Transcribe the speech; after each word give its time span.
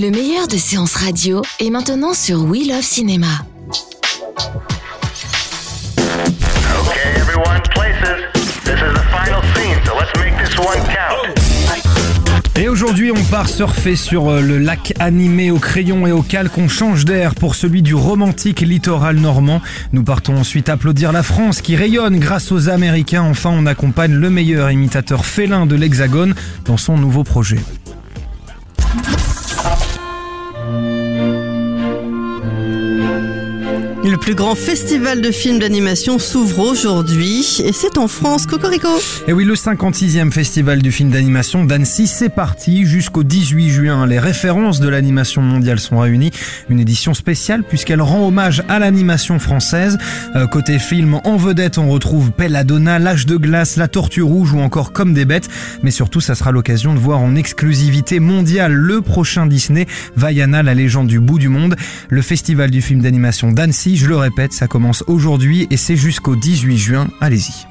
Le 0.00 0.10
meilleur 0.10 0.48
de 0.48 0.56
séances 0.56 0.94
radio 0.94 1.42
est 1.58 1.68
maintenant 1.68 2.14
sur 2.14 2.44
We 2.44 2.66
Love 2.66 2.80
Cinéma. 2.80 3.26
Okay, 6.78 7.20
everyone, 7.20 7.60
places. 7.74 8.22
This 8.64 8.76
is 8.76 8.94
the 8.94 9.04
final 9.10 9.42
scene, 9.54 9.78
so 9.84 9.92
let's 9.98 10.10
make 10.18 10.34
this 10.42 10.56
one 10.56 10.80
count. 10.86 11.34
Et 12.58 12.68
aujourd'hui, 12.68 13.10
on 13.10 13.24
part 13.24 13.50
surfer 13.50 13.94
sur 13.94 14.30
euh, 14.30 14.40
le 14.40 14.56
lac 14.56 14.94
animé 15.00 15.50
au 15.50 15.58
crayon 15.58 16.06
et 16.06 16.12
au 16.12 16.22
calque. 16.22 16.56
On 16.56 16.68
change 16.68 17.04
d'air 17.04 17.34
pour 17.34 17.54
celui 17.54 17.82
du 17.82 17.94
romantique 17.94 18.60
littoral 18.60 19.16
normand. 19.16 19.60
Nous 19.92 20.02
partons 20.02 20.36
ensuite 20.36 20.70
applaudir 20.70 21.12
la 21.12 21.22
France 21.22 21.60
qui 21.60 21.76
rayonne 21.76 22.18
grâce 22.18 22.52
aux 22.52 22.70
Américains. 22.70 23.24
Enfin, 23.24 23.50
on 23.52 23.66
accompagne 23.66 24.14
le 24.14 24.30
meilleur 24.30 24.70
imitateur 24.70 25.26
félin 25.26 25.66
de 25.66 25.74
l'Hexagone 25.74 26.34
dans 26.64 26.78
son 26.78 26.96
nouveau 26.96 27.22
projet. 27.22 27.58
Le 34.02 34.16
plus 34.16 34.34
grand 34.34 34.54
festival 34.54 35.20
de 35.20 35.30
films 35.30 35.58
d'animation 35.58 36.18
s'ouvre 36.18 36.60
aujourd'hui 36.60 37.58
et 37.62 37.72
c'est 37.72 37.98
en 37.98 38.08
France. 38.08 38.46
Cocorico 38.46 38.88
Et 39.28 39.34
oui, 39.34 39.44
le 39.44 39.52
56e 39.52 40.30
festival 40.30 40.80
du 40.80 40.90
film 40.90 41.10
d'animation 41.10 41.64
d'Annecy, 41.66 42.06
c'est 42.06 42.30
parti 42.30 42.86
jusqu'au 42.86 43.24
18 43.24 43.68
juin. 43.68 44.06
Les 44.06 44.18
références 44.18 44.80
de 44.80 44.88
l'animation 44.88 45.42
mondiale 45.42 45.78
sont 45.78 45.98
réunies. 45.98 46.30
Une 46.70 46.80
édition 46.80 47.12
spéciale 47.12 47.62
puisqu'elle 47.62 48.00
rend 48.00 48.26
hommage 48.26 48.62
à 48.70 48.78
l'animation 48.78 49.38
française. 49.38 49.98
Euh, 50.34 50.46
côté 50.46 50.78
film, 50.78 51.20
en 51.24 51.36
vedette, 51.36 51.76
on 51.76 51.90
retrouve 51.90 52.32
Belladonna, 52.38 52.98
L'âge 52.98 53.26
de 53.26 53.36
glace, 53.36 53.76
La 53.76 53.86
tortue 53.86 54.22
rouge 54.22 54.54
ou 54.54 54.60
encore 54.60 54.92
Comme 54.92 55.12
des 55.12 55.26
bêtes. 55.26 55.50
Mais 55.82 55.90
surtout, 55.90 56.22
ça 56.22 56.34
sera 56.34 56.52
l'occasion 56.52 56.94
de 56.94 56.98
voir 56.98 57.20
en 57.20 57.36
exclusivité 57.36 58.18
mondiale 58.18 58.72
le 58.72 59.02
prochain 59.02 59.44
Disney, 59.44 59.86
Vaiana, 60.16 60.62
la 60.62 60.72
légende 60.72 61.08
du 61.08 61.20
bout 61.20 61.38
du 61.38 61.50
monde. 61.50 61.76
Le 62.08 62.22
festival 62.22 62.70
du 62.70 62.80
film 62.80 63.02
d'animation 63.02 63.52
d'Annecy, 63.52 63.89
je 63.96 64.06
le 64.06 64.16
répète, 64.16 64.52
ça 64.52 64.68
commence 64.68 65.04
aujourd'hui 65.06 65.66
et 65.70 65.76
c'est 65.76 65.96
jusqu'au 65.96 66.36
18 66.36 66.78
juin. 66.78 67.08
Allez-y. 67.20 67.69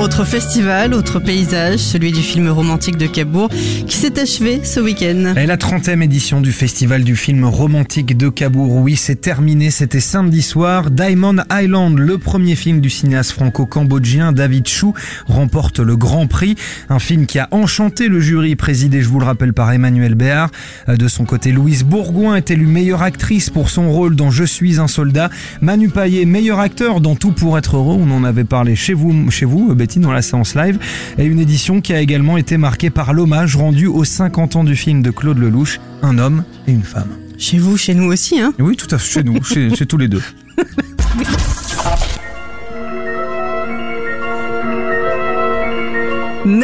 Autre 0.00 0.24
festival, 0.24 0.94
autre 0.94 1.18
paysage, 1.18 1.78
celui 1.78 2.10
du 2.10 2.22
film 2.22 2.48
romantique 2.48 2.96
de 2.96 3.06
Cabourg 3.06 3.50
qui 3.86 3.96
s'est 3.96 4.18
achevé 4.18 4.64
ce 4.64 4.80
week-end. 4.80 5.34
Et 5.36 5.44
la 5.44 5.58
30e 5.58 6.02
édition 6.02 6.40
du 6.40 6.52
Festival 6.52 7.04
du 7.04 7.16
film 7.16 7.44
romantique 7.44 8.16
de 8.16 8.30
Cabourg, 8.30 8.76
oui, 8.76 8.96
c'est 8.96 9.20
terminé, 9.20 9.70
c'était 9.70 10.00
samedi 10.00 10.40
soir. 10.40 10.90
Diamond 10.90 11.36
Island, 11.52 11.98
le 11.98 12.16
premier 12.16 12.56
film 12.56 12.80
du 12.80 12.88
cinéaste 12.88 13.32
franco-cambodgien 13.32 14.32
David 14.32 14.66
Chou, 14.66 14.94
remporte 15.26 15.80
le 15.80 15.96
Grand 15.96 16.26
Prix. 16.26 16.54
Un 16.88 16.98
film 16.98 17.26
qui 17.26 17.38
a 17.38 17.48
enchanté 17.50 18.08
le 18.08 18.20
jury, 18.20 18.56
présidé, 18.56 19.02
je 19.02 19.08
vous 19.08 19.20
le 19.20 19.26
rappelle, 19.26 19.52
par 19.52 19.70
Emmanuel 19.70 20.14
Béard. 20.14 20.50
De 20.88 21.08
son 21.08 21.26
côté, 21.26 21.52
Louise 21.52 21.84
Bourgoin 21.84 22.36
est 22.36 22.50
élue 22.50 22.66
meilleure 22.66 23.02
actrice 23.02 23.50
pour 23.50 23.68
son 23.68 23.92
rôle 23.92 24.16
dans 24.16 24.30
Je 24.30 24.44
suis 24.44 24.80
un 24.80 24.88
soldat. 24.88 25.28
Manu 25.60 25.90
Payet, 25.90 26.24
meilleur 26.24 26.58
acteur 26.58 27.02
dans 27.02 27.16
Tout 27.16 27.32
pour 27.32 27.58
être 27.58 27.76
heureux. 27.76 27.98
On 28.00 28.10
en 28.12 28.24
avait 28.24 28.44
parlé 28.44 28.76
chez 28.76 28.94
vous, 28.94 29.30
chez 29.30 29.44
vous, 29.44 29.74
Betty, 29.74 29.89
dans 29.98 30.12
la 30.12 30.22
séance 30.22 30.54
live. 30.54 30.78
Et 31.18 31.24
une 31.24 31.40
édition 31.40 31.80
qui 31.80 31.92
a 31.92 32.00
également 32.00 32.36
été 32.36 32.56
marquée 32.56 32.90
par 32.90 33.12
l'hommage 33.12 33.56
rendu 33.56 33.86
aux 33.86 34.04
50 34.04 34.56
ans 34.56 34.64
du 34.64 34.76
film 34.76 35.02
de 35.02 35.10
Claude 35.10 35.38
Lelouch, 35.38 35.80
Un 36.02 36.18
homme 36.18 36.44
et 36.68 36.72
une 36.72 36.84
femme. 36.84 37.10
Chez 37.38 37.58
vous, 37.58 37.76
chez 37.76 37.94
nous 37.94 38.12
aussi, 38.12 38.38
hein 38.38 38.52
oui, 38.58 38.76
tout 38.76 38.88
à 38.94 38.98
fait, 38.98 39.12
chez 39.12 39.22
nous, 39.22 39.42
chez, 39.42 39.74
chez 39.74 39.86
tous 39.86 39.96
les 39.98 40.08
deux. 40.08 40.22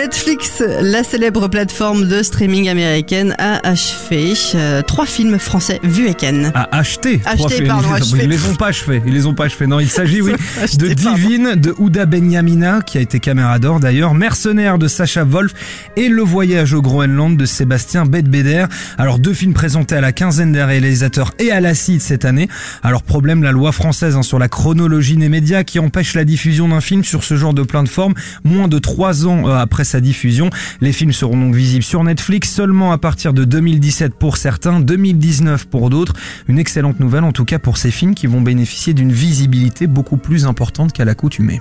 Netflix, 0.07 0.63
la 0.83 1.03
célèbre 1.03 1.49
plateforme 1.49 2.07
de 2.07 2.23
streaming 2.23 2.69
américaine, 2.69 3.35
a 3.39 3.69
achevé 3.69 4.35
euh, 4.55 4.81
trois 4.83 5.05
films 5.05 5.37
français 5.41 5.81
vus 5.83 6.07
et 6.07 6.15
à 6.55 6.69
acheter. 6.77 7.21
Acheter, 7.25 7.37
trois 7.39 7.51
films. 7.51 7.67
pardon, 7.67 7.89
Ils- 7.91 8.03
achever. 8.03 8.21
Ils 8.23 8.31
les 8.31 8.47
ont 8.47 8.55
pas 8.55 8.69
achevés. 8.69 9.03
Ils 9.05 9.13
les 9.13 9.27
ont 9.27 9.35
pas 9.35 9.47
achevés. 9.47 9.67
Non, 9.67 9.81
il 9.81 9.89
s'agit, 9.89 10.21
oui, 10.23 10.31
de 10.79 10.95
pardon. 10.95 11.13
Divine, 11.17 11.55
de 11.57 11.75
Ouda 11.79 12.07
Benyamina, 12.07 12.83
qui 12.83 12.99
a 12.99 13.01
été 13.01 13.19
caméra 13.19 13.59
d'or 13.59 13.81
d'ailleurs, 13.81 14.15
Mercenaire 14.15 14.79
de 14.79 14.87
Sacha 14.87 15.25
Wolf 15.25 15.53
et 15.97 16.09
Le 16.09 16.23
Voyage 16.23 16.73
au 16.73 16.83
Groenland 16.83 17.37
de 17.37 17.45
Sébastien 17.45 18.07
Bedbeder. 18.07 18.67
Alors, 18.99 19.19
deux 19.19 19.35
films 19.35 19.55
présentés 19.55 19.97
à 19.97 20.01
la 20.01 20.13
quinzaine 20.13 20.53
des 20.53 20.63
réalisateurs 20.63 21.33
et 21.41 21.51
à 21.51 21.61
la 21.61 21.75
CID 21.75 22.01
cette 22.01 22.25
année. 22.25 22.47
Alors, 22.85 23.03
problème, 23.03 23.43
la 23.43 23.51
loi 23.51 23.73
française 23.73 24.15
hein, 24.15 24.23
sur 24.23 24.39
la 24.39 24.47
chronologie 24.49 25.17
des 25.17 25.29
médias 25.29 25.65
qui 25.65 25.81
empêche 25.81 26.15
la 26.15 26.25
diffusion 26.25 26.69
d'un 26.69 26.81
film 26.81 27.03
sur 27.03 27.25
ce 27.25 27.35
genre 27.37 27.55
de 27.55 27.65
plateforme 27.65 28.15
moins 28.45 28.69
de 28.69 28.79
trois 28.79 29.27
ans 29.27 29.49
euh, 29.49 29.57
après 29.59 29.83
diffusion. 30.01 30.51
Les 30.81 30.93
films 30.93 31.13
seront 31.13 31.37
donc 31.37 31.55
visibles 31.55 31.85
sur 31.85 32.03
Netflix 32.05 32.51
seulement 32.51 32.93
à 32.93 32.99
partir 32.99 33.33
de 33.33 33.45
2017 33.45 34.15
pour 34.15 34.37
certains, 34.37 34.81
2019 34.81 35.67
pour 35.67 35.91
d'autres. 35.91 36.15
Une 36.49 36.59
excellente 36.59 37.01
nouvelle 37.01 37.25
en 37.25 37.33
tout 37.33 37.45
cas 37.45 37.59
pour 37.59 37.77
ces 37.77 37.91
films 37.91 38.15
qui 38.15 38.27
vont 38.27 38.41
bénéficier 38.41 38.95
d'une 38.95 39.13
visibilité 39.13 39.87
beaucoup 39.87 40.17
plus 40.17 40.47
importante 40.47 40.93
qu'à 40.93 41.05
l'accoutumée. 41.05 41.61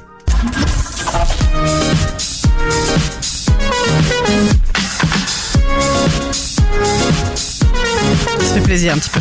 Plaisir 8.66 8.94
un 8.94 8.98
petit 8.98 9.10
peu. 9.12 9.20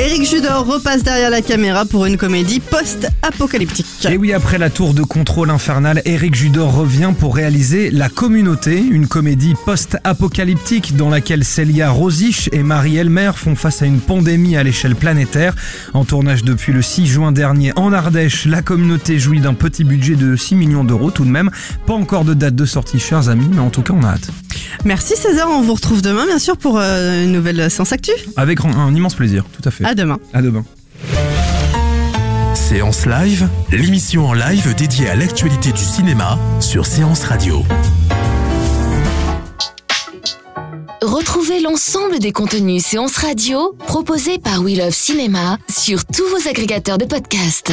Eric 0.00 0.24
Judor 0.24 0.66
repasse 0.66 1.02
derrière 1.02 1.30
la 1.30 1.42
caméra 1.42 1.84
pour 1.84 2.06
une 2.06 2.16
comédie 2.16 2.60
post-apocalyptique. 2.60 3.86
Et 4.08 4.16
oui, 4.16 4.32
après 4.32 4.56
la 4.56 4.70
tour 4.70 4.94
de 4.94 5.02
contrôle 5.02 5.50
infernale, 5.50 6.00
Eric 6.04 6.34
Judor 6.34 6.72
revient 6.72 7.12
pour 7.18 7.34
réaliser 7.34 7.90
La 7.90 8.08
Communauté, 8.08 8.78
une 8.78 9.08
comédie 9.08 9.54
post-apocalyptique 9.64 10.96
dans 10.96 11.10
laquelle 11.10 11.44
Célia 11.44 11.90
Rosich 11.90 12.48
et 12.52 12.62
Marie 12.62 12.96
Elmer 12.96 13.32
font 13.34 13.56
face 13.56 13.82
à 13.82 13.86
une 13.86 14.00
pandémie 14.00 14.56
à 14.56 14.62
l'échelle 14.62 14.94
planétaire. 14.94 15.54
En 15.92 16.04
tournage 16.04 16.44
depuis 16.44 16.72
le 16.72 16.80
6 16.80 17.06
juin 17.06 17.32
dernier 17.32 17.72
en 17.76 17.92
Ardèche, 17.92 18.46
La 18.46 18.62
Communauté 18.62 19.18
jouit 19.18 19.40
d'un 19.40 19.54
petit 19.54 19.82
budget 19.82 20.14
de 20.14 20.36
6 20.36 20.54
millions 20.54 20.84
d'euros 20.84 21.10
tout 21.10 21.24
de 21.24 21.30
même. 21.30 21.50
Pas 21.86 21.94
encore 21.94 22.24
de 22.24 22.34
date 22.34 22.54
de 22.54 22.64
sortie, 22.64 23.00
chers 23.00 23.28
amis, 23.28 23.48
mais 23.52 23.60
en 23.60 23.70
tout 23.70 23.82
cas, 23.82 23.92
on 23.92 24.04
a 24.04 24.10
hâte. 24.10 24.30
Merci 24.84 25.16
César, 25.16 25.48
on 25.50 25.62
vous 25.62 25.74
retrouve 25.74 26.02
demain 26.02 26.26
bien 26.26 26.38
sûr 26.38 26.56
pour 26.56 26.78
euh, 26.78 27.24
une 27.24 27.32
nouvelle 27.32 27.70
séance 27.70 27.92
actu. 27.92 28.12
Avec 28.36 28.64
un, 28.64 28.70
un 28.70 28.94
immense 28.94 29.14
plaisir, 29.14 29.44
tout 29.52 29.66
à 29.66 29.70
fait. 29.70 29.84
À 29.84 29.94
demain. 29.94 30.18
À 30.32 30.42
demain. 30.42 30.64
Séance 32.54 33.06
Live, 33.06 33.48
l'émission 33.70 34.26
en 34.26 34.32
live 34.34 34.74
dédiée 34.74 35.08
à 35.08 35.16
l'actualité 35.16 35.72
du 35.72 35.80
cinéma 35.82 36.38
sur 36.60 36.86
Séance 36.86 37.24
Radio. 37.24 37.62
Retrouvez 41.02 41.60
l'ensemble 41.60 42.18
des 42.18 42.32
contenus 42.32 42.84
séances 42.84 43.16
radio 43.18 43.76
proposés 43.86 44.38
par 44.38 44.60
We 44.62 44.78
Love 44.78 44.94
Cinéma 44.94 45.58
sur 45.68 46.04
tous 46.06 46.24
vos 46.28 46.48
agrégateurs 46.48 46.98
de 46.98 47.04
podcasts. 47.04 47.72